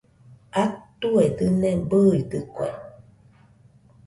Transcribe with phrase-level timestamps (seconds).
[0.63, 2.67] Atue dɨne bɨidɨkue